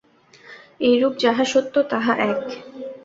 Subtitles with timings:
[0.81, 2.41] এইরূপ যাহা সত্য, তাহা এক।